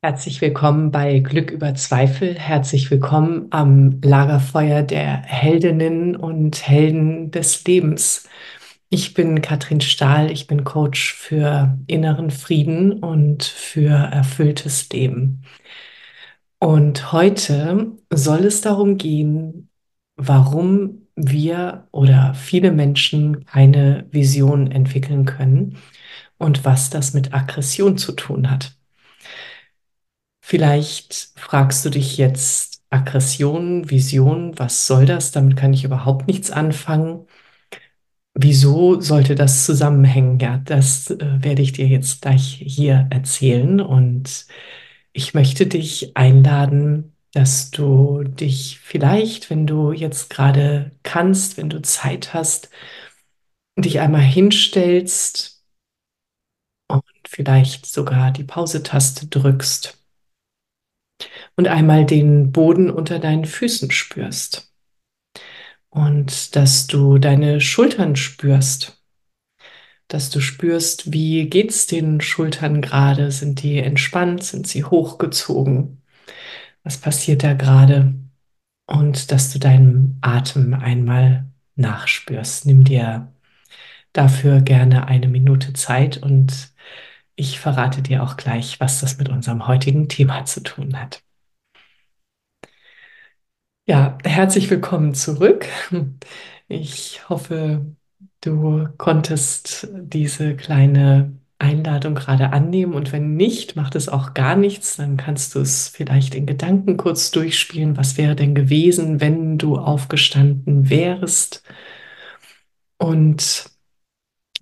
Herzlich 0.00 0.40
willkommen 0.40 0.92
bei 0.92 1.18
Glück 1.18 1.50
über 1.50 1.74
Zweifel. 1.74 2.38
Herzlich 2.38 2.88
willkommen 2.88 3.48
am 3.50 4.00
Lagerfeuer 4.00 4.82
der 4.84 5.22
Heldinnen 5.22 6.14
und 6.14 6.68
Helden 6.68 7.32
des 7.32 7.64
Lebens. 7.64 8.28
Ich 8.90 9.14
bin 9.14 9.42
Katrin 9.42 9.80
Stahl, 9.80 10.30
ich 10.30 10.46
bin 10.46 10.62
Coach 10.62 11.14
für 11.14 11.76
inneren 11.88 12.30
Frieden 12.30 12.92
und 12.92 13.42
für 13.42 13.90
erfülltes 13.90 14.88
Leben. 14.90 15.42
Und 16.60 17.10
heute 17.12 17.92
soll 18.12 18.44
es 18.44 18.60
darum 18.60 18.98
gehen, 18.98 19.68
warum 20.16 21.08
wir 21.16 21.88
oder 21.90 22.34
viele 22.34 22.70
Menschen 22.70 23.44
keine 23.46 24.06
Vision 24.12 24.70
entwickeln 24.70 25.24
können 25.24 25.76
und 26.38 26.64
was 26.64 26.88
das 26.90 27.14
mit 27.14 27.34
Aggression 27.34 27.98
zu 27.98 28.12
tun 28.12 28.48
hat. 28.48 28.77
Vielleicht 30.48 31.32
fragst 31.36 31.84
du 31.84 31.90
dich 31.90 32.16
jetzt, 32.16 32.82
Aggression, 32.88 33.90
Vision, 33.90 34.58
was 34.58 34.86
soll 34.86 35.04
das? 35.04 35.30
Damit 35.30 35.58
kann 35.58 35.74
ich 35.74 35.84
überhaupt 35.84 36.26
nichts 36.26 36.50
anfangen. 36.50 37.26
Wieso 38.34 39.00
sollte 39.00 39.34
das 39.34 39.66
zusammenhängen? 39.66 40.38
Ja, 40.38 40.58
das 40.58 41.10
äh, 41.10 41.42
werde 41.42 41.60
ich 41.62 41.72
dir 41.72 41.86
jetzt 41.88 42.22
gleich 42.22 42.62
hier 42.64 43.06
erzählen. 43.10 43.80
Und 43.80 44.46
ich 45.12 45.34
möchte 45.34 45.66
dich 45.66 46.16
einladen, 46.16 47.16
dass 47.32 47.70
du 47.70 48.22
dich 48.24 48.78
vielleicht, 48.82 49.50
wenn 49.50 49.66
du 49.66 49.92
jetzt 49.92 50.30
gerade 50.30 50.92
kannst, 51.02 51.56
wenn 51.58 51.68
du 51.70 51.82
Zeit 51.82 52.32
hast, 52.34 52.70
dich 53.76 54.00
einmal 54.00 54.20
hinstellst 54.22 55.64
und 56.88 57.02
vielleicht 57.26 57.86
sogar 57.86 58.30
die 58.30 58.44
Pause-Taste 58.44 59.26
drückst 59.28 59.97
und 61.58 61.66
einmal 61.66 62.06
den 62.06 62.52
Boden 62.52 62.88
unter 62.88 63.18
deinen 63.18 63.44
Füßen 63.44 63.90
spürst 63.90 64.72
und 65.90 66.54
dass 66.54 66.86
du 66.86 67.18
deine 67.18 67.60
Schultern 67.60 68.14
spürst, 68.14 69.02
dass 70.06 70.30
du 70.30 70.40
spürst, 70.40 71.12
wie 71.12 71.50
geht's 71.50 71.88
den 71.88 72.20
Schultern 72.20 72.80
gerade? 72.80 73.32
Sind 73.32 73.60
die 73.64 73.78
entspannt? 73.78 74.44
Sind 74.44 74.68
sie 74.68 74.84
hochgezogen? 74.84 76.00
Was 76.84 76.98
passiert 76.98 77.42
da 77.42 77.54
gerade? 77.54 78.14
Und 78.86 79.32
dass 79.32 79.52
du 79.52 79.58
deinem 79.58 80.16
Atem 80.20 80.74
einmal 80.74 81.46
nachspürst. 81.74 82.66
Nimm 82.66 82.84
dir 82.84 83.32
dafür 84.12 84.60
gerne 84.60 85.08
eine 85.08 85.26
Minute 85.26 85.72
Zeit 85.72 86.18
und 86.18 86.72
ich 87.34 87.58
verrate 87.58 88.00
dir 88.00 88.22
auch 88.22 88.36
gleich, 88.36 88.78
was 88.78 89.00
das 89.00 89.18
mit 89.18 89.28
unserem 89.28 89.66
heutigen 89.66 90.08
Thema 90.08 90.44
zu 90.44 90.62
tun 90.62 91.00
hat. 91.00 91.22
Ja, 93.90 94.18
herzlich 94.22 94.68
willkommen 94.70 95.14
zurück. 95.14 95.66
Ich 96.70 97.26
hoffe, 97.30 97.96
du 98.42 98.86
konntest 98.98 99.88
diese 99.94 100.54
kleine 100.54 101.32
Einladung 101.58 102.14
gerade 102.14 102.52
annehmen 102.52 102.92
und 102.92 103.10
wenn 103.10 103.36
nicht, 103.36 103.74
macht 103.74 103.94
es 103.94 104.10
auch 104.10 104.34
gar 104.34 104.54
nichts. 104.54 104.96
Dann 104.96 105.16
kannst 105.16 105.54
du 105.54 105.60
es 105.60 105.88
vielleicht 105.88 106.34
in 106.34 106.44
Gedanken 106.44 106.98
kurz 106.98 107.30
durchspielen. 107.30 107.96
Was 107.96 108.18
wäre 108.18 108.36
denn 108.36 108.54
gewesen, 108.54 109.22
wenn 109.22 109.56
du 109.56 109.78
aufgestanden 109.78 110.90
wärst? 110.90 111.62
Und 112.98 113.70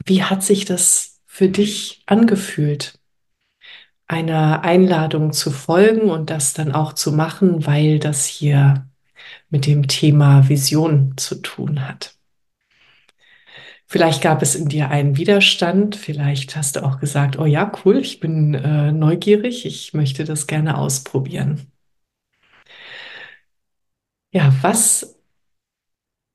wie 0.05 0.23
hat 0.23 0.45
sich 0.45 0.65
das 0.65 1.21
für 1.27 1.49
dich 1.49 2.05
angefühlt? 2.07 3.01
einer 4.07 4.63
Einladung 4.63 5.33
zu 5.33 5.51
folgen 5.51 6.11
und 6.11 6.31
das 6.31 6.55
dann 6.55 6.71
auch 6.71 6.93
zu 6.93 7.11
machen, 7.11 7.67
weil 7.67 7.99
das 7.99 8.25
hier 8.25 8.87
mit 9.51 9.67
dem 9.67 9.89
Thema 9.89 10.49
Vision 10.49 11.15
zu 11.17 11.37
tun 11.37 11.87
hat. 11.87 12.17
Vielleicht 13.89 14.21
gab 14.21 14.43
es 14.43 14.57
in 14.57 14.69
dir 14.69 14.91
einen 14.91 15.17
Widerstand, 15.17 15.95
vielleicht 15.95 16.57
hast 16.57 16.75
du 16.77 16.85
auch 16.85 16.99
gesagt, 16.99 17.39
oh 17.39 17.47
ja, 17.47 17.71
cool, 17.85 17.99
ich 17.99 18.19
bin 18.19 18.55
äh, 18.55 18.91
neugierig, 18.91 19.65
ich 19.65 19.95
möchte 19.95 20.25
das 20.25 20.49
gerne 20.49 20.77
ausprobieren. 20.77 21.71
Ja, 24.33 24.53
was 24.61 25.19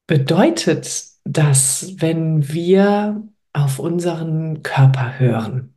bedeutet 0.07 1.03
das, 1.25 1.95
wenn 1.97 2.47
wir 2.51 3.22
auf 3.53 3.79
unseren 3.79 4.63
Körper 4.63 5.19
hören? 5.19 5.73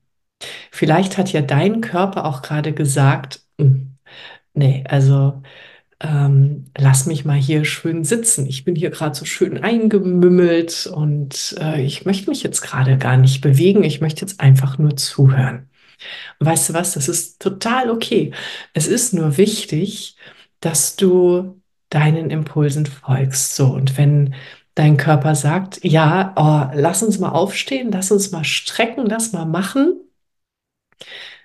Vielleicht 0.70 1.18
hat 1.18 1.32
ja 1.32 1.42
dein 1.42 1.80
Körper 1.80 2.24
auch 2.24 2.42
gerade 2.42 2.72
gesagt, 2.72 3.42
hm, 3.58 3.96
nee, 4.54 4.84
also 4.88 5.42
ähm, 6.00 6.66
lass 6.77 7.06
mich 7.06 7.25
mal 7.25 7.38
hier 7.38 7.65
schön 7.65 8.05
sitzen. 8.05 8.47
Ich 8.47 8.65
bin 8.65 8.75
hier 8.77 8.91
gerade 8.91 9.15
so 9.15 9.25
schön 9.25 9.62
eingemümmelt 9.62 10.87
und 10.87 11.56
äh, 11.60 11.82
ich 11.82 12.05
möchte 12.05 12.31
mich 12.31 12.43
jetzt 12.43 12.62
gerade 12.62 12.99
gar 12.99 13.16
nicht 13.16 13.41
bewegen. 13.41 13.84
Ich 13.84 14.00
möchte 14.00 14.22
jetzt 14.22 14.41
einfach 14.41 14.78
nur 14.78 14.97
zuhören. 14.97 15.71
Und 16.38 16.47
weißt 16.47 16.71
du 16.71 16.75
was? 16.75 16.94
Das 16.94 17.09
ist 17.09 17.41
total 17.41 17.91
okay. 17.91 18.32
Es 18.75 18.87
ist 18.87 19.15
nur 19.15 19.37
wichtig, 19.38 20.16
dass 20.60 20.97
du 20.97 21.60
deinen 21.91 22.31
Impulsen 22.31 22.87
folgst. 22.87 23.56
So, 23.56 23.69
und 23.69 23.97
wenn 23.99 24.34
dein 24.75 24.97
Körper 24.97 25.34
sagt, 25.34 25.84
ja, 25.84 26.32
oh, 26.37 26.76
lass 26.76 27.03
uns 27.03 27.19
mal 27.19 27.31
aufstehen, 27.31 27.91
lass 27.93 28.11
uns 28.11 28.32
mal 28.32 28.44
strecken, 28.44 29.06
lass 29.06 29.32
mal 29.32 29.47
machen, 29.47 30.00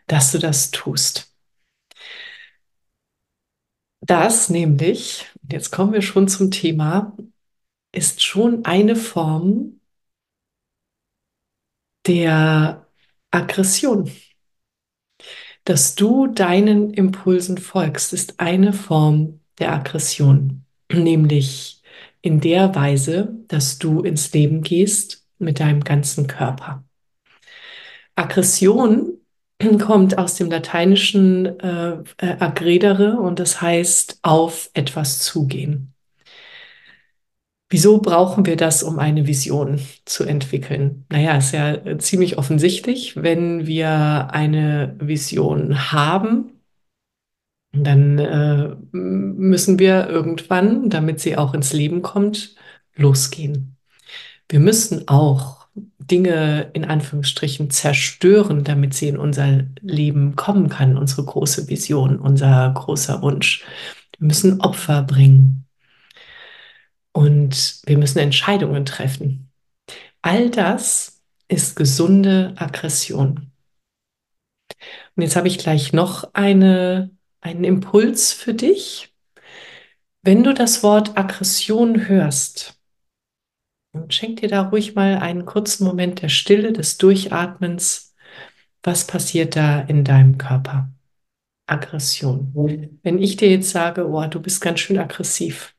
dass 0.08 0.32
du 0.32 0.40
das 0.40 0.72
tust. 0.72 1.29
Das 4.02 4.50
nämlich, 4.50 5.26
jetzt 5.52 5.72
kommen 5.72 5.94
wir 5.94 6.02
schon 6.02 6.28
zum 6.28 6.52
Thema, 6.52 7.16
ist 7.92 8.24
schon 8.24 8.66
eine 8.66 8.96
Form 8.96 9.80
der 12.08 12.88
Aggression. 13.32 14.12
Dass 15.66 15.96
du 15.96 16.28
deinen 16.28 16.94
Impulsen 16.94 17.58
folgst, 17.58 18.14
ist 18.14 18.40
eine 18.40 18.74
Form 18.74 19.42
der 19.60 19.74
Aggression, 19.74 20.66
nämlich 20.92 21.82
in 22.22 22.40
der 22.40 22.74
Weise, 22.76 23.36
dass 23.48 23.78
du 23.78 24.02
ins 24.02 24.34
Leben 24.34 24.62
gehst 24.62 25.28
mit 25.38 25.60
deinem 25.60 25.84
ganzen 25.84 26.28
Körper. 26.28 26.84
Aggression 28.16 29.19
kommt 29.80 30.18
aus 30.18 30.36
dem 30.36 30.50
Lateinischen 30.50 31.60
äh, 31.60 31.98
äh, 32.18 32.38
aggredere 32.40 33.20
und 33.20 33.40
das 33.40 33.62
heißt 33.62 34.20
auf 34.22 34.70
etwas 34.74 35.20
zugehen. 35.20 35.94
Wieso 37.72 38.00
brauchen 38.00 38.46
wir 38.48 38.56
das, 38.56 38.82
um 38.82 38.98
eine 38.98 39.28
Vision 39.28 39.80
zu 40.06 40.24
entwickeln? 40.24 41.06
Naja, 41.10 41.38
ist 41.38 41.52
ja 41.52 41.74
äh, 41.74 41.98
ziemlich 42.00 42.38
offensichtlich, 42.38 43.22
wenn 43.22 43.68
wir 43.68 44.30
eine 44.32 44.96
Vision 45.00 45.92
haben, 45.92 46.52
dann 47.72 48.18
äh, 48.18 48.76
müssen 48.92 49.78
wir 49.78 50.08
irgendwann, 50.10 50.90
damit 50.90 51.20
sie 51.20 51.38
auch 51.38 51.54
ins 51.54 51.74
Leben 51.74 52.02
kommt, 52.02 52.56
losgehen. 52.96 53.78
Wir 54.48 54.60
müssen 54.60 55.08
auch 55.08 55.59
Dinge 56.12 56.70
in 56.74 56.86
Anführungsstrichen 56.86 57.70
zerstören, 57.70 58.64
damit 58.64 58.94
sie 58.94 59.08
in 59.08 59.18
unser 59.18 59.64
Leben 59.82 60.36
kommen 60.36 60.70
kann, 60.70 60.98
unsere 60.98 61.24
große 61.24 61.68
Vision, 61.68 62.20
unser 62.20 62.72
großer 62.74 63.22
Wunsch. 63.22 63.64
Wir 64.18 64.28
müssen 64.28 64.62
Opfer 64.62 65.04
bringen 65.04 65.66
und 67.12 67.82
wir 67.86 67.98
müssen 67.98 68.20
Entscheidungen 68.20 68.86
treffen. 68.86 69.52
All 70.22 70.50
das 70.50 71.22
ist 71.48 71.76
gesunde 71.76 72.54
Aggression. 72.58 73.52
Und 75.16 75.24
jetzt 75.24 75.36
habe 75.36 75.48
ich 75.48 75.58
gleich 75.58 75.94
noch 75.94 76.34
eine, 76.34 77.12
einen 77.42 77.64
Impuls 77.64 78.34
für 78.34 78.54
dich. 78.54 79.14
Wenn 80.22 80.44
du 80.44 80.54
das 80.54 80.84
Wort 80.84 81.18
Aggression 81.18 82.08
hörst, 82.08 82.79
und 83.92 84.14
schenk 84.14 84.42
dir 84.42 84.50
da 84.50 84.62
ruhig 84.64 84.96
mal 84.96 85.18
einen 85.18 85.46
kurzen 85.46 85.86
Moment 85.86 86.22
der 86.22 86.30
Stille, 86.30 86.74
des 86.74 86.98
Durchatmens. 86.98 88.16
Was 88.84 89.06
passiert 89.08 89.56
da 89.56 89.82
in 89.82 90.04
deinem 90.04 90.38
Körper? 90.38 90.90
Aggression. 91.68 92.52
Wenn 93.04 93.22
ich 93.22 93.38
dir 93.38 93.50
jetzt 93.50 93.70
sage, 93.70 94.08
oh, 94.08 94.26
du 94.28 94.42
bist 94.42 94.62
ganz 94.62 94.80
schön 94.80 94.98
aggressiv, 94.98 95.76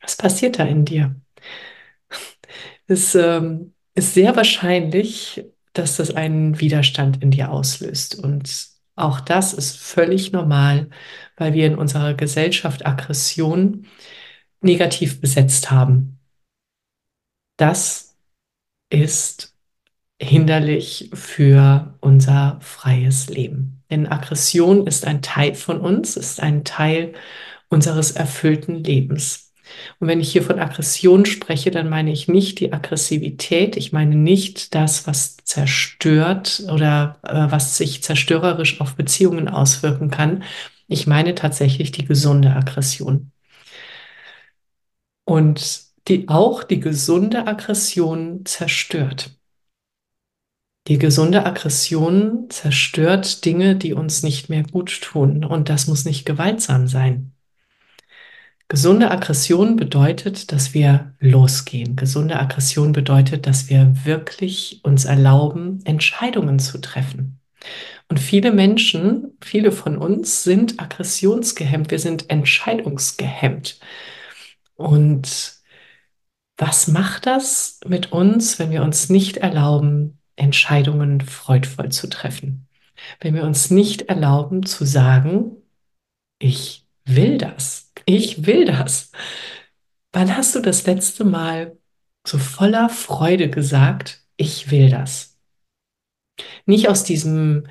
was 0.00 0.16
passiert 0.16 0.58
da 0.58 0.64
in 0.64 0.84
dir? 0.84 1.16
Es 2.86 3.14
ähm, 3.14 3.74
ist 3.94 4.14
sehr 4.14 4.36
wahrscheinlich, 4.36 5.44
dass 5.72 5.96
das 5.96 6.14
einen 6.14 6.60
Widerstand 6.60 7.22
in 7.22 7.30
dir 7.30 7.50
auslöst. 7.50 8.16
Und 8.16 8.68
auch 8.96 9.20
das 9.20 9.54
ist 9.54 9.78
völlig 9.78 10.32
normal, 10.32 10.90
weil 11.36 11.54
wir 11.54 11.66
in 11.66 11.76
unserer 11.76 12.14
Gesellschaft 12.14 12.84
Aggression 12.84 13.86
negativ 14.60 15.20
besetzt 15.20 15.70
haben. 15.70 16.18
Das 17.56 18.16
ist 18.90 19.54
hinderlich 20.20 21.10
für 21.14 21.96
unser 22.00 22.58
freies 22.60 23.28
Leben. 23.28 23.82
Denn 23.90 24.06
Aggression 24.06 24.86
ist 24.86 25.06
ein 25.06 25.22
Teil 25.22 25.54
von 25.54 25.80
uns, 25.80 26.16
ist 26.16 26.40
ein 26.40 26.64
Teil 26.64 27.14
unseres 27.68 28.12
erfüllten 28.12 28.84
Lebens. 28.84 29.52
Und 29.98 30.08
wenn 30.08 30.20
ich 30.20 30.32
hier 30.32 30.42
von 30.42 30.58
Aggression 30.58 31.24
spreche, 31.24 31.70
dann 31.70 31.88
meine 31.88 32.12
ich 32.12 32.28
nicht 32.28 32.60
die 32.60 32.72
Aggressivität, 32.72 33.76
ich 33.76 33.92
meine 33.92 34.16
nicht 34.16 34.74
das, 34.74 35.06
was 35.06 35.36
zerstört 35.44 36.64
oder 36.70 37.18
äh, 37.22 37.50
was 37.50 37.76
sich 37.78 38.02
zerstörerisch 38.02 38.80
auf 38.80 38.96
Beziehungen 38.96 39.48
auswirken 39.48 40.10
kann. 40.10 40.44
Ich 40.88 41.06
meine 41.06 41.34
tatsächlich 41.34 41.92
die 41.92 42.04
gesunde 42.04 42.54
Aggression. 42.54 43.32
Und 45.24 45.91
die 46.08 46.28
auch 46.28 46.64
die 46.64 46.80
gesunde 46.80 47.46
Aggression 47.46 48.44
zerstört. 48.44 49.38
Die 50.88 50.98
gesunde 50.98 51.46
Aggression 51.46 52.50
zerstört 52.50 53.44
Dinge, 53.44 53.76
die 53.76 53.92
uns 53.94 54.24
nicht 54.24 54.48
mehr 54.48 54.64
gut 54.64 55.00
tun. 55.00 55.44
Und 55.44 55.68
das 55.68 55.86
muss 55.86 56.04
nicht 56.04 56.24
gewaltsam 56.26 56.88
sein. 56.88 57.32
Gesunde 58.66 59.10
Aggression 59.10 59.76
bedeutet, 59.76 60.50
dass 60.50 60.74
wir 60.74 61.14
losgehen. 61.20 61.94
Gesunde 61.94 62.40
Aggression 62.40 62.92
bedeutet, 62.92 63.46
dass 63.46 63.68
wir 63.68 63.94
wirklich 64.04 64.80
uns 64.82 65.04
erlauben, 65.04 65.80
Entscheidungen 65.84 66.58
zu 66.58 66.78
treffen. 66.78 67.38
Und 68.08 68.18
viele 68.18 68.50
Menschen, 68.50 69.36
viele 69.40 69.72
von 69.72 69.96
uns 69.98 70.42
sind 70.42 70.80
aggressionsgehemmt, 70.80 71.90
wir 71.90 71.98
sind 71.98 72.28
entscheidungsgehemmt. 72.28 73.78
Und 74.74 75.61
was 76.56 76.88
macht 76.88 77.26
das 77.26 77.80
mit 77.86 78.12
uns, 78.12 78.58
wenn 78.58 78.70
wir 78.70 78.82
uns 78.82 79.08
nicht 79.08 79.38
erlauben, 79.38 80.18
Entscheidungen 80.36 81.20
freudvoll 81.20 81.90
zu 81.90 82.08
treffen. 82.08 82.68
Wenn 83.20 83.34
wir 83.34 83.44
uns 83.44 83.70
nicht 83.70 84.02
erlauben 84.02 84.64
zu 84.64 84.84
sagen, 84.84 85.56
ich 86.38 86.86
will 87.04 87.38
das, 87.38 87.92
ich 88.06 88.46
will 88.46 88.64
das. 88.64 89.12
Wann 90.12 90.36
hast 90.36 90.54
du 90.54 90.60
das 90.60 90.86
letzte 90.86 91.24
Mal 91.24 91.78
so 92.26 92.38
voller 92.38 92.88
Freude 92.88 93.50
gesagt, 93.50 94.24
ich 94.36 94.70
will 94.70 94.90
das? 94.90 95.38
Nicht 96.66 96.88
aus 96.88 97.04
diesem 97.04 97.66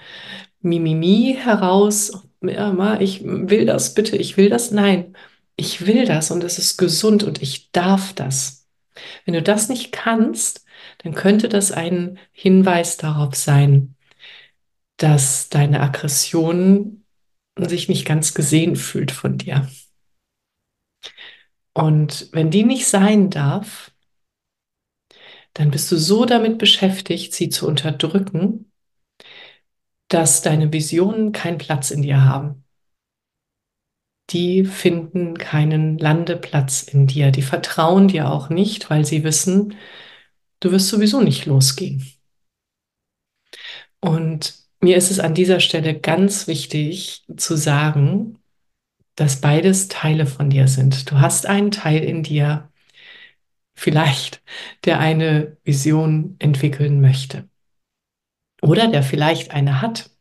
Mimimi 0.62 1.38
heraus, 1.40 2.24
ja, 2.42 3.00
ich 3.00 3.24
will 3.24 3.66
das, 3.66 3.94
bitte, 3.94 4.18
ich 4.18 4.38
will 4.38 4.50
das. 4.50 4.72
Nein, 4.72 5.16
ich 5.56 5.86
will 5.86 6.06
das 6.06 6.32
und 6.32 6.44
es 6.44 6.58
ist 6.58 6.78
gesund 6.78 7.24
und 7.24 7.42
ich 7.42 7.72
darf 7.72 8.14
das. 8.14 8.61
Wenn 9.26 9.34
du 9.34 9.42
das 9.42 9.70
nicht 9.70 9.92
kannst, 9.92 10.66
dann 11.00 11.14
könnte 11.14 11.50
das 11.50 11.72
ein 11.72 12.20
Hinweis 12.32 12.98
darauf 12.98 13.36
sein, 13.36 13.96
dass 14.98 15.50
deine 15.50 15.82
Aggression 15.82 17.06
sich 17.58 17.90
nicht 17.90 18.06
ganz 18.06 18.34
gesehen 18.34 18.76
fühlt 18.76 19.12
von 19.12 19.38
dir. 19.38 19.68
Und 21.74 22.30
wenn 22.34 22.52
die 22.52 22.64
nicht 22.64 22.88
sein 22.88 23.30
darf, 23.30 23.92
dann 25.54 25.72
bist 25.72 25.92
du 25.92 25.98
so 25.98 26.26
damit 26.26 26.58
beschäftigt, 26.58 27.34
sie 27.34 27.50
zu 27.50 27.68
unterdrücken, 27.68 28.72
dass 30.08 30.42
deine 30.42 30.72
Visionen 30.72 31.32
keinen 31.32 31.58
Platz 31.58 31.92
in 31.92 32.02
dir 32.02 32.24
haben. 32.24 32.66
Die 34.32 34.64
finden 34.64 35.38
keinen 35.38 35.98
Landeplatz 35.98 36.84
in 36.84 37.08
dir. 37.08 37.32
Die 37.32 37.42
vertrauen 37.42 38.08
dir 38.08 38.30
auch 38.32 38.50
nicht, 38.50 38.90
weil 38.90 39.06
sie 39.06 39.24
wissen, 39.24 39.76
du 40.62 40.72
wirst 40.72 40.88
sowieso 40.88 41.22
nicht 41.22 41.46
losgehen. 41.46 42.06
Und 44.00 44.56
mir 44.80 44.98
ist 44.98 45.12
es 45.12 45.20
an 45.20 45.36
dieser 45.36 45.60
Stelle 45.60 46.00
ganz 46.00 46.48
wichtig 46.48 47.24
zu 47.36 47.56
sagen, 47.56 48.40
dass 49.16 49.42
beides 49.42 49.90
Teile 49.90 50.26
von 50.26 50.50
dir 50.50 50.68
sind. 50.68 51.12
Du 51.12 51.20
hast 51.20 51.46
einen 51.46 51.72
Teil 51.72 52.04
in 52.04 52.24
dir, 52.24 52.70
vielleicht, 53.76 54.42
der 54.86 55.00
eine 55.00 55.58
Vision 55.64 56.36
entwickeln 56.40 57.02
möchte. 57.02 57.50
Oder 58.62 58.88
der 58.88 59.04
vielleicht 59.04 59.52
eine 59.52 59.82
hat 59.82 60.12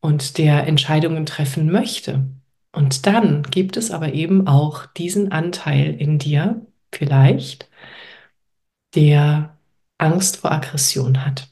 und 0.00 0.38
der 0.38 0.66
Entscheidungen 0.66 1.26
treffen 1.26 1.70
möchte. 1.70 2.26
Und 2.76 3.06
dann 3.06 3.42
gibt 3.44 3.78
es 3.78 3.90
aber 3.90 4.12
eben 4.12 4.46
auch 4.46 4.84
diesen 4.84 5.32
Anteil 5.32 5.94
in 5.98 6.18
dir, 6.18 6.60
vielleicht, 6.92 7.70
der 8.94 9.58
Angst 9.96 10.36
vor 10.36 10.52
Aggression 10.52 11.24
hat, 11.24 11.48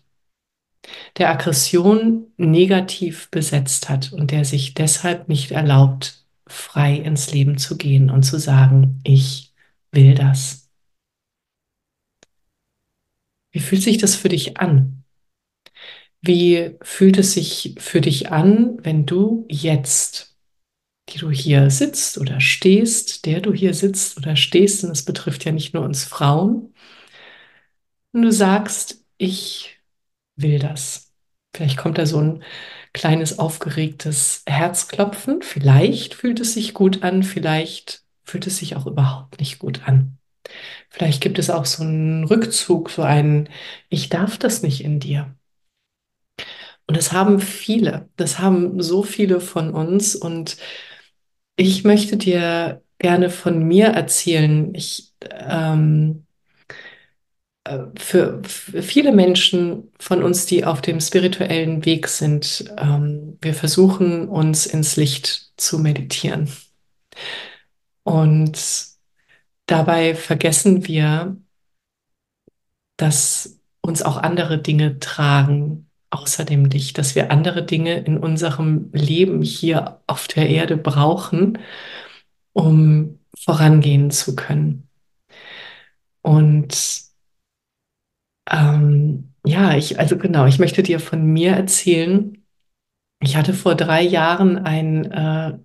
der 1.17 1.31
Aggression 1.31 2.27
negativ 2.37 3.31
besetzt 3.31 3.89
hat 3.89 4.13
und 4.13 4.33
der 4.33 4.45
sich 4.45 4.75
deshalb 4.75 5.31
nicht 5.31 5.51
erlaubt, 5.53 6.27
frei 6.47 6.97
ins 6.97 7.33
Leben 7.33 7.57
zu 7.57 7.79
gehen 7.79 8.11
und 8.11 8.25
zu 8.25 8.39
sagen, 8.39 9.01
ich 9.03 9.55
will 9.93 10.15
das. 10.15 10.69
Wie 13.51 13.61
fühlt 13.61 13.83
sich 13.83 13.97
das 13.97 14.15
für 14.15 14.29
dich 14.29 14.59
an? 14.59 15.05
Wie 16.21 16.77
fühlt 16.83 17.17
es 17.17 17.33
sich 17.33 17.77
für 17.79 18.03
dich 18.03 18.31
an, 18.31 18.77
wenn 18.85 19.07
du 19.07 19.47
jetzt, 19.49 20.34
du 21.25 21.31
hier 21.31 21.71
sitzt 21.71 22.19
oder 22.19 22.41
stehst, 22.41 23.27
der 23.27 23.41
du 23.41 23.53
hier 23.53 23.75
sitzt 23.75 24.17
oder 24.19 24.37
stehst, 24.37 24.85
und 24.85 24.91
das 24.91 25.05
betrifft 25.05 25.45
ja 25.45 25.53
nicht 25.53 25.75
nur 25.75 25.85
uns 25.85 26.05
Frauen, 26.05 26.75
und 28.13 28.23
du 28.23 28.33
sagst, 28.33 29.05
ich 29.19 29.77
will 30.37 30.59
das. 30.61 31.13
Vielleicht 31.55 31.77
kommt 31.77 31.99
da 31.99 32.07
so 32.07 32.21
ein 32.21 32.45
kleines 32.93 33.39
aufgeregtes 33.41 34.43
Herzklopfen. 34.47 35.43
Vielleicht 35.43 36.15
fühlt 36.15 36.41
es 36.41 36.55
sich 36.55 36.75
gut 36.75 37.03
an, 37.03 37.25
vielleicht 37.25 38.05
fühlt 38.23 38.47
es 38.47 38.59
sich 38.59 38.77
auch 38.77 38.87
überhaupt 38.87 39.41
nicht 39.41 39.59
gut 39.59 39.89
an. 39.89 40.19
Vielleicht 40.91 41.21
gibt 41.23 41.39
es 41.39 41.51
auch 41.51 41.65
so 41.67 41.83
einen 41.83 42.25
Rückzug, 42.25 42.91
so 42.91 43.03
einen 43.03 43.49
Ich 43.89 44.11
darf 44.11 44.39
das 44.39 44.63
nicht 44.63 44.85
in 44.85 45.01
dir. 45.01 45.35
Und 46.87 46.97
das 46.97 47.13
haben 47.13 47.41
viele, 47.41 48.09
das 48.17 48.39
haben 48.39 48.83
so 48.83 49.03
viele 49.03 49.41
von 49.41 49.75
uns. 49.75 50.15
Und 50.15 50.57
ich 51.57 51.85
möchte 51.85 52.17
dir 52.17 52.83
gerne 52.99 53.31
von 53.31 53.63
mir 53.67 53.89
erzählen. 53.89 54.75
Ich 54.75 55.13
ähm, 55.31 56.27
für, 57.97 58.43
viele 58.45 59.13
Menschen 59.13 59.91
von 59.99 60.23
uns, 60.23 60.45
die 60.47 60.65
auf 60.65 60.83
dem 60.83 61.01
spirituellen 61.01 61.85
Weg 61.85 62.09
sind, 62.09 62.65
ähm, 62.77 63.39
wir 63.41 63.55
versuchen 63.55 64.29
uns 64.29 64.67
ins 64.67 64.97
Licht 64.97 65.53
zu 65.57 65.79
meditieren. 65.79 66.51
Und 68.03 68.59
dabei 69.67 70.15
vergessen 70.15 70.87
wir, 70.87 71.39
dass 72.99 73.59
uns 73.81 74.03
auch 74.03 74.19
andere 74.19 74.61
Dinge 74.61 74.99
tragen 74.99 75.84
außer 76.15 76.45
dem 76.45 76.65
Licht, 76.67 76.99
dass 76.99 77.15
wir 77.15 77.31
andere 77.31 77.65
Dinge 77.65 77.99
in 78.01 78.19
unserem 78.19 78.91
Leben 78.93 79.43
hier 79.43 80.01
auf 80.07 80.29
der 80.29 80.49
Erde 80.49 80.77
brauchen, 80.77 81.59
um 82.53 83.19
vorangehen 83.37 84.11
zu 84.11 84.37
können. 84.37 84.89
Und 86.23 87.03
ähm, 88.51 89.35
ja, 89.45 89.77
ich, 89.77 89.99
also 89.99 90.17
genau, 90.17 90.47
ich 90.47 90.59
möchte 90.59 90.83
dir 90.83 91.01
von 91.01 91.25
mir 91.27 91.53
erzählen. 91.53 92.45
Ich 93.21 93.37
hatte 93.37 93.55
vor 93.55 93.75
drei 93.75 94.03
Jahren 94.03 94.59
ein, 94.59 95.11
äh, 95.11 95.59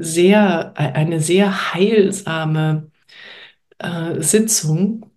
sehr, 0.00 0.76
eine 0.76 1.20
sehr 1.20 1.74
heilsame 1.74 2.90
äh, 3.78 4.20
Sitzung 4.20 5.10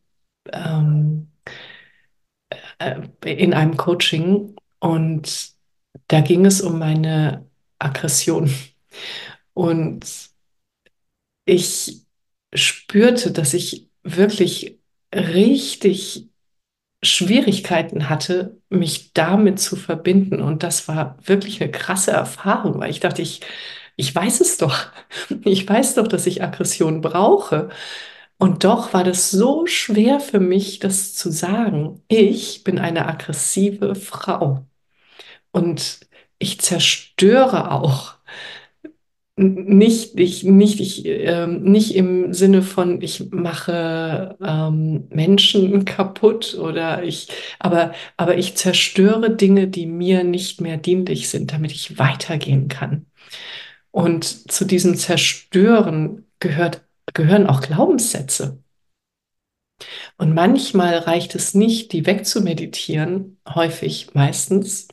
ähm, 0.51 1.31
äh, 2.79 3.01
in 3.25 3.53
einem 3.53 3.77
Coaching 3.77 4.55
und 4.81 5.53
da 6.09 6.21
ging 6.21 6.45
es 6.45 6.61
um 6.61 6.79
meine 6.79 7.47
Aggression. 7.79 8.51
Und 9.53 10.31
ich 11.45 12.01
spürte, 12.53 13.31
dass 13.31 13.53
ich 13.53 13.89
wirklich 14.03 14.79
richtig 15.13 16.29
Schwierigkeiten 17.03 18.09
hatte, 18.09 18.61
mich 18.69 19.13
damit 19.13 19.59
zu 19.59 19.75
verbinden. 19.75 20.41
Und 20.41 20.63
das 20.63 20.87
war 20.87 21.17
wirklich 21.25 21.61
eine 21.61 21.71
krasse 21.71 22.11
Erfahrung, 22.11 22.79
weil 22.79 22.91
ich 22.91 22.99
dachte, 22.99 23.21
ich, 23.21 23.41
ich 23.97 24.13
weiß 24.15 24.41
es 24.41 24.57
doch. 24.57 24.87
Ich 25.45 25.67
weiß 25.69 25.95
doch, 25.95 26.07
dass 26.07 26.27
ich 26.27 26.43
Aggression 26.43 27.01
brauche. 27.01 27.69
Und 28.37 28.63
doch 28.63 28.93
war 28.93 29.03
das 29.03 29.31
so 29.31 29.67
schwer 29.67 30.19
für 30.19 30.39
mich, 30.39 30.79
das 30.79 31.15
zu 31.15 31.31
sagen. 31.31 32.03
Ich 32.07 32.63
bin 32.63 32.79
eine 32.79 33.07
aggressive 33.07 33.95
Frau 33.95 34.65
und 35.51 35.99
ich 36.39 36.59
zerstöre 36.59 37.71
auch. 37.71 38.15
Nicht, 39.37 40.19
ich, 40.19 40.43
nicht, 40.43 40.79
ich, 40.81 41.05
ähm, 41.05 41.63
nicht 41.63 41.95
im 41.95 42.33
Sinne 42.33 42.61
von, 42.61 43.01
ich 43.01 43.31
mache 43.31 44.37
ähm, 44.43 45.07
Menschen 45.09 45.85
kaputt 45.85 46.55
oder 46.55 47.03
ich, 47.03 47.29
aber, 47.57 47.93
aber 48.17 48.37
ich 48.37 48.55
zerstöre 48.55 49.35
Dinge, 49.35 49.67
die 49.67 49.85
mir 49.87 50.23
nicht 50.23 50.61
mehr 50.61 50.77
dienlich 50.77 51.29
sind, 51.29 51.53
damit 51.53 51.71
ich 51.71 51.97
weitergehen 51.97 52.67
kann. 52.67 53.07
Und 53.91 54.51
zu 54.51 54.65
diesem 54.65 54.95
Zerstören 54.95 56.25
gehört, 56.39 56.83
gehören 57.13 57.47
auch 57.47 57.61
Glaubenssätze. 57.61 58.61
Und 60.17 60.33
manchmal 60.33 60.97
reicht 60.97 61.35
es 61.35 61.53
nicht, 61.53 61.91
die 61.93 62.05
wegzumeditieren, 62.05 63.37
häufig 63.53 64.13
meistens, 64.13 64.87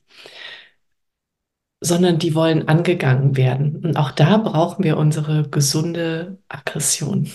sondern 1.80 2.18
die 2.18 2.34
wollen 2.34 2.68
angegangen 2.68 3.36
werden. 3.36 3.84
Und 3.84 3.96
auch 3.96 4.10
da 4.10 4.36
brauchen 4.38 4.84
wir 4.84 4.96
unsere 4.96 5.48
gesunde 5.48 6.38
Aggression. 6.48 7.30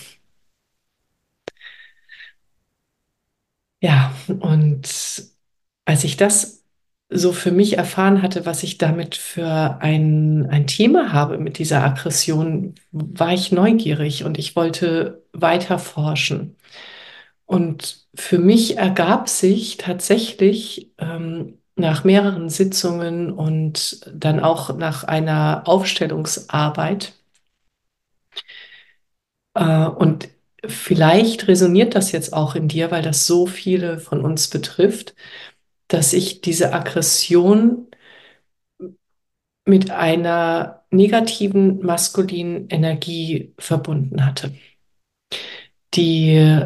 Ja, 3.80 4.14
und 4.40 4.88
als 5.84 6.04
ich 6.04 6.16
das 6.16 6.64
so 7.10 7.32
für 7.32 7.52
mich 7.52 7.76
erfahren 7.76 8.22
hatte, 8.22 8.46
was 8.46 8.62
ich 8.62 8.78
damit 8.78 9.14
für 9.14 9.78
ein, 9.80 10.46
ein 10.50 10.66
Thema 10.66 11.12
habe 11.12 11.38
mit 11.38 11.58
dieser 11.58 11.84
Aggression, 11.84 12.74
war 12.92 13.32
ich 13.34 13.52
neugierig 13.52 14.24
und 14.24 14.38
ich 14.38 14.56
wollte 14.56 15.24
weiter 15.32 15.78
forschen. 15.78 16.56
Und 17.46 18.06
für 18.14 18.38
mich 18.38 18.78
ergab 18.78 19.28
sich 19.28 19.76
tatsächlich 19.76 20.92
ähm, 20.98 21.58
nach 21.76 22.04
mehreren 22.04 22.48
Sitzungen 22.48 23.32
und 23.32 24.00
dann 24.12 24.40
auch 24.40 24.76
nach 24.76 25.04
einer 25.04 25.62
Aufstellungsarbeit. 25.66 27.14
Äh, 29.54 29.86
und 29.86 30.28
vielleicht 30.66 31.48
resoniert 31.48 31.94
das 31.94 32.12
jetzt 32.12 32.32
auch 32.32 32.54
in 32.54 32.68
dir, 32.68 32.90
weil 32.90 33.02
das 33.02 33.26
so 33.26 33.46
viele 33.46 33.98
von 33.98 34.24
uns 34.24 34.48
betrifft, 34.48 35.14
dass 35.88 36.12
ich 36.12 36.40
diese 36.40 36.72
Aggression 36.72 37.88
mit 39.66 39.90
einer 39.90 40.84
negativen 40.90 41.80
maskulinen 41.84 42.68
Energie 42.68 43.54
verbunden 43.58 44.24
hatte, 44.26 44.54
die 45.94 46.64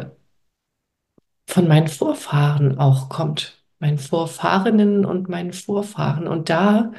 von 1.47 1.67
meinen 1.67 1.87
Vorfahren 1.89 2.77
auch 2.77 3.09
kommt 3.09 3.58
meinen 3.79 3.97
Vorfahrinnen 3.97 5.05
und 5.05 5.29
meinen 5.29 5.53
Vorfahren. 5.53 6.27
Und 6.27 6.49
da 6.49 6.91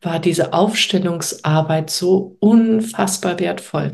war 0.00 0.18
diese 0.20 0.52
Aufstellungsarbeit 0.52 1.90
so 1.90 2.36
unfassbar 2.40 3.38
wertvoll. 3.40 3.92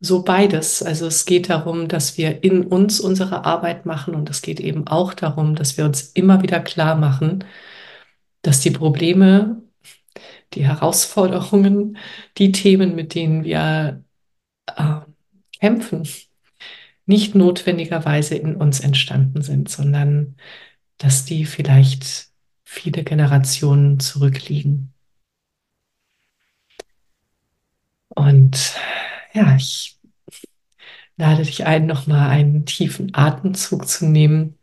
So 0.00 0.22
beides. 0.22 0.82
Also 0.82 1.06
es 1.06 1.24
geht 1.24 1.48
darum, 1.48 1.88
dass 1.88 2.18
wir 2.18 2.44
in 2.44 2.64
uns 2.66 3.00
unsere 3.00 3.44
Arbeit 3.44 3.86
machen 3.86 4.14
und 4.14 4.28
es 4.28 4.42
geht 4.42 4.60
eben 4.60 4.86
auch 4.86 5.14
darum, 5.14 5.54
dass 5.54 5.76
wir 5.78 5.84
uns 5.86 6.02
immer 6.12 6.42
wieder 6.42 6.60
klar 6.60 6.96
machen, 6.96 7.44
dass 8.42 8.60
die 8.60 8.70
Probleme, 8.70 9.62
die 10.54 10.66
Herausforderungen, 10.66 11.98
die 12.38 12.52
Themen, 12.52 12.94
mit 12.94 13.14
denen 13.14 13.44
wir 13.44 14.04
äh, 14.66 15.00
kämpfen, 15.60 16.06
nicht 17.06 17.34
notwendigerweise 17.34 18.34
in 18.34 18.56
uns 18.56 18.80
entstanden 18.80 19.42
sind, 19.42 19.68
sondern 19.68 20.36
dass 20.98 21.24
die 21.24 21.44
vielleicht 21.46 22.28
viele 22.64 23.04
Generationen 23.04 24.00
zurückliegen. 24.00 24.92
Und 28.08 28.76
ja, 29.32 29.56
ich 29.56 29.98
lade 31.16 31.44
dich 31.44 31.64
ein, 31.66 31.86
nochmal 31.86 32.30
einen 32.30 32.66
tiefen 32.66 33.14
Atemzug 33.14 33.86
zu 33.88 34.06
nehmen 34.06 34.58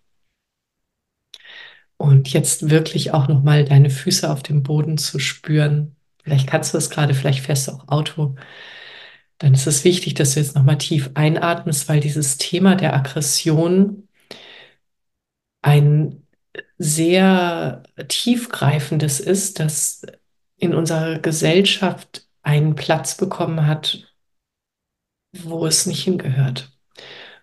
und 1.98 2.30
jetzt 2.34 2.70
wirklich 2.70 3.14
auch 3.14 3.28
nochmal 3.28 3.64
deine 3.66 3.90
Füße 3.90 4.30
auf 4.30 4.44
dem 4.44 4.64
Boden 4.64 4.98
zu 4.98 5.20
spüren. 5.20 5.96
Vielleicht 6.24 6.48
kannst 6.48 6.74
du 6.74 6.78
es 6.78 6.90
gerade, 6.90 7.14
vielleicht 7.14 7.40
fährst 7.46 7.68
du 7.68 7.74
auch 7.74 7.88
Auto 7.88 8.36
dann 9.44 9.56
ist 9.56 9.68
es 9.68 9.84
wichtig, 9.84 10.14
dass 10.14 10.34
du 10.36 10.40
jetzt 10.40 10.56
nochmal 10.56 10.78
tief 10.78 11.12
einatmest, 11.16 11.90
weil 11.90 12.00
dieses 12.00 12.38
Thema 12.38 12.76
der 12.76 12.94
Aggression 12.94 14.08
ein 15.62 16.26
sehr 16.78 17.84
tiefgreifendes 18.08 19.20
ist, 19.20 19.60
das 19.60 20.04
in 20.56 20.74
unserer 20.74 21.20
Gesellschaft 21.20 22.26
einen 22.42 22.76
Platz 22.76 23.18
bekommen 23.18 23.68
hat, 23.68 24.16
wo 25.34 25.66
es 25.66 25.88
nicht 25.88 26.06
hingehört. 26.06 26.72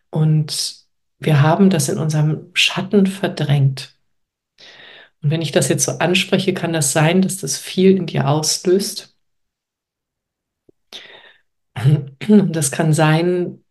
Und 0.08 0.86
wir 1.18 1.42
haben 1.42 1.68
das 1.68 1.90
in 1.90 1.98
unserem 1.98 2.48
Schatten 2.54 3.06
verdrängt. 3.08 3.94
Und 5.20 5.30
wenn 5.30 5.42
ich 5.42 5.52
das 5.52 5.68
jetzt 5.68 5.84
so 5.84 5.98
anspreche, 5.98 6.54
kann 6.54 6.72
das 6.72 6.94
sein, 6.94 7.20
dass 7.20 7.36
das 7.36 7.58
viel 7.58 7.94
in 7.94 8.06
dir 8.06 8.26
auslöst. 8.26 9.18
Das 12.28 12.70
kann 12.70 12.92
sein, 12.92 13.62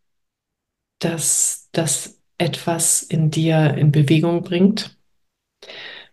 dass 0.98 1.68
das 1.72 2.20
etwas 2.38 3.02
in 3.02 3.30
dir 3.30 3.74
in 3.74 3.92
Bewegung 3.92 4.42
bringt. 4.42 4.96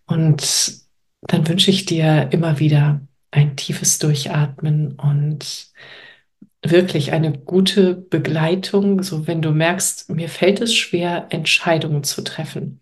Und 0.05 0.81
dann 1.21 1.47
wünsche 1.47 1.71
ich 1.71 1.85
dir 1.85 2.29
immer 2.31 2.59
wieder 2.59 3.01
ein 3.31 3.55
tiefes 3.55 3.99
Durchatmen 3.99 4.93
und 4.93 5.71
wirklich 6.63 7.11
eine 7.11 7.31
gute 7.33 7.95
Begleitung, 7.95 9.03
so 9.03 9.27
wenn 9.27 9.41
du 9.41 9.51
merkst, 9.51 10.09
mir 10.09 10.29
fällt 10.29 10.61
es 10.61 10.75
schwer, 10.75 11.27
Entscheidungen 11.29 12.03
zu 12.03 12.23
treffen. 12.23 12.81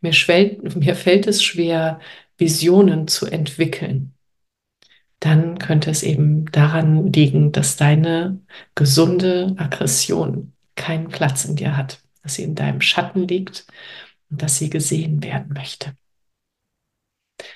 Mir, 0.00 0.12
schwellt, 0.12 0.76
mir 0.76 0.94
fällt 0.94 1.26
es 1.26 1.42
schwer, 1.42 2.00
Visionen 2.38 3.08
zu 3.08 3.26
entwickeln 3.26 4.15
dann 5.20 5.58
könnte 5.58 5.90
es 5.90 6.02
eben 6.02 6.50
daran 6.52 7.12
liegen, 7.12 7.52
dass 7.52 7.76
deine 7.76 8.40
gesunde 8.74 9.54
Aggression 9.56 10.52
keinen 10.74 11.08
Platz 11.08 11.44
in 11.44 11.56
dir 11.56 11.76
hat, 11.76 12.02
dass 12.22 12.34
sie 12.34 12.42
in 12.44 12.54
deinem 12.54 12.80
Schatten 12.80 13.26
liegt 13.26 13.66
und 14.30 14.42
dass 14.42 14.58
sie 14.58 14.70
gesehen 14.70 15.22
werden 15.22 15.52
möchte. 15.54 15.96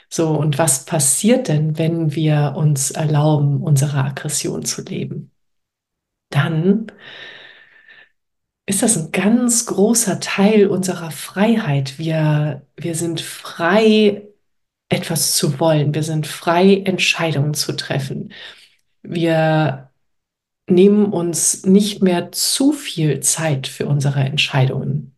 So, 0.08 0.30
und 0.30 0.58
was 0.58 0.84
passiert 0.84 1.48
denn, 1.48 1.78
wenn 1.78 2.14
wir 2.14 2.54
uns 2.56 2.90
erlauben, 2.90 3.62
unsere 3.62 4.04
Aggression 4.04 4.64
zu 4.64 4.82
leben? 4.82 5.30
Dann 6.30 6.86
ist 8.66 8.82
das 8.82 8.96
ein 8.96 9.12
ganz 9.12 9.66
großer 9.66 10.20
Teil 10.20 10.68
unserer 10.68 11.10
Freiheit. 11.10 11.98
Wir, 11.98 12.66
wir 12.76 12.94
sind 12.94 13.20
frei, 13.20 14.29
etwas 14.90 15.34
zu 15.36 15.58
wollen. 15.58 15.94
Wir 15.94 16.02
sind 16.02 16.26
frei, 16.26 16.82
Entscheidungen 16.84 17.54
zu 17.54 17.74
treffen. 17.74 18.32
Wir 19.02 19.90
nehmen 20.66 21.06
uns 21.06 21.64
nicht 21.64 22.02
mehr 22.02 22.32
zu 22.32 22.72
viel 22.72 23.20
Zeit 23.20 23.66
für 23.66 23.86
unsere 23.86 24.20
Entscheidungen. 24.20 25.14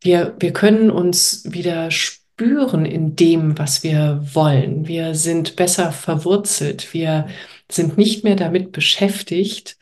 Wir, 0.00 0.36
wir 0.38 0.52
können 0.52 0.90
uns 0.90 1.42
wieder 1.44 1.90
spüren 1.90 2.86
in 2.86 3.16
dem, 3.16 3.58
was 3.58 3.82
wir 3.82 4.20
wollen. 4.32 4.86
Wir 4.86 5.14
sind 5.14 5.56
besser 5.56 5.90
verwurzelt. 5.90 6.94
Wir 6.94 7.26
sind 7.70 7.98
nicht 7.98 8.22
mehr 8.22 8.36
damit 8.36 8.72
beschäftigt, 8.72 9.76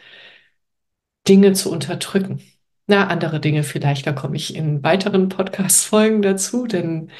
Dinge 1.28 1.52
zu 1.52 1.70
unterdrücken. 1.70 2.40
Na, 2.86 3.08
andere 3.08 3.40
Dinge 3.40 3.64
vielleicht, 3.64 4.06
da 4.06 4.12
komme 4.12 4.36
ich 4.36 4.54
in 4.54 4.82
weiteren 4.82 5.28
Podcast-Folgen 5.28 6.22
dazu, 6.22 6.66
denn 6.66 7.10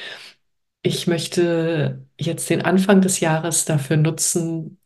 ich 0.87 1.07
möchte 1.07 2.05
jetzt 2.19 2.49
den 2.49 2.63
Anfang 2.63 3.01
des 3.01 3.19
Jahres 3.19 3.65
dafür 3.65 3.97
nutzen, 3.97 4.79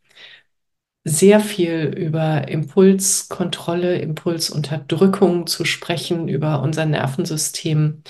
sehr 1.04 1.40
viel 1.40 1.92
über 1.96 2.48
Impulskontrolle, 2.48 3.98
Impulsunterdrückung 3.98 5.46
zu 5.46 5.64
sprechen, 5.64 6.28
über 6.28 6.62
unser 6.62 6.86
Nervensystem, 6.86 8.02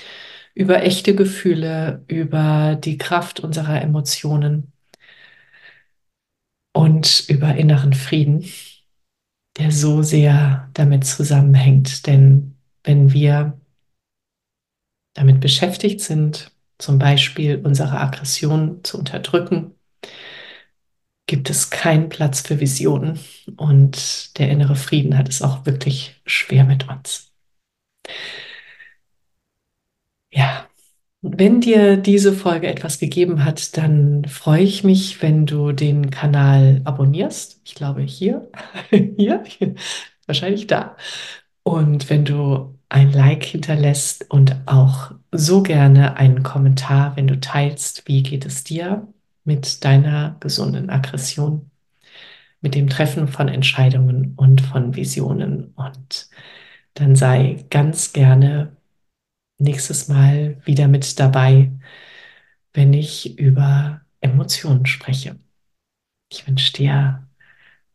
über 0.54 0.82
echte 0.82 1.14
Gefühle, 1.14 2.04
über 2.08 2.76
die 2.76 2.98
Kraft 2.98 3.40
unserer 3.40 3.80
Emotionen 3.82 4.72
und 6.72 7.24
über 7.28 7.54
inneren 7.54 7.92
Frieden, 7.94 8.44
der 9.58 9.70
so 9.72 10.02
sehr 10.02 10.70
damit 10.74 11.04
zusammenhängt. 11.06 12.06
Denn 12.06 12.56
wenn 12.84 13.12
wir 13.12 13.58
damit 15.14 15.40
beschäftigt 15.40 16.00
sind, 16.00 16.51
zum 16.82 16.98
Beispiel 16.98 17.60
unsere 17.64 17.98
Aggression 18.00 18.80
zu 18.82 18.98
unterdrücken, 18.98 19.74
gibt 21.26 21.48
es 21.48 21.70
keinen 21.70 22.08
Platz 22.08 22.40
für 22.42 22.60
Visionen 22.60 23.18
und 23.56 24.38
der 24.38 24.50
innere 24.50 24.76
Frieden 24.76 25.16
hat 25.16 25.28
es 25.28 25.40
auch 25.42 25.64
wirklich 25.64 26.20
schwer 26.26 26.64
mit 26.64 26.88
uns. 26.88 27.32
Ja, 30.30 30.68
wenn 31.20 31.60
dir 31.60 31.96
diese 31.96 32.32
Folge 32.32 32.66
etwas 32.66 32.98
gegeben 32.98 33.44
hat, 33.44 33.76
dann 33.76 34.24
freue 34.24 34.62
ich 34.62 34.82
mich, 34.82 35.22
wenn 35.22 35.46
du 35.46 35.72
den 35.72 36.10
Kanal 36.10 36.80
abonnierst. 36.84 37.60
Ich 37.64 37.74
glaube 37.76 38.02
hier, 38.02 38.50
hier, 38.90 39.44
wahrscheinlich 40.26 40.66
da. 40.66 40.96
Und 41.62 42.10
wenn 42.10 42.24
du 42.24 42.78
ein 42.88 43.12
Like 43.12 43.44
hinterlässt 43.44 44.30
und 44.30 44.56
auch 44.66 45.12
so 45.32 45.62
gerne 45.62 46.16
einen 46.16 46.42
Kommentar, 46.42 47.16
wenn 47.16 47.26
du 47.26 47.40
teilst, 47.40 48.06
wie 48.06 48.22
geht 48.22 48.46
es 48.46 48.64
dir 48.64 49.08
mit 49.44 49.84
deiner 49.84 50.36
gesunden 50.40 50.90
Aggression, 50.90 51.70
mit 52.60 52.74
dem 52.74 52.88
Treffen 52.88 53.28
von 53.28 53.48
Entscheidungen 53.48 54.34
und 54.36 54.60
von 54.60 54.94
Visionen. 54.94 55.72
Und 55.74 56.28
dann 56.94 57.16
sei 57.16 57.64
ganz 57.70 58.12
gerne 58.12 58.76
nächstes 59.58 60.08
Mal 60.08 60.60
wieder 60.64 60.88
mit 60.88 61.18
dabei, 61.18 61.72
wenn 62.74 62.92
ich 62.92 63.38
über 63.38 64.02
Emotionen 64.20 64.86
spreche. 64.86 65.38
Ich 66.30 66.46
wünsche 66.46 66.72
dir 66.72 67.28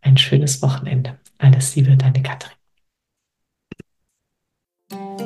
ein 0.01 0.17
schönes 0.17 0.61
Wochenende. 0.61 1.19
Alles 1.39 1.75
Liebe, 1.75 1.97
deine 1.97 2.21
Katrin. 2.23 2.56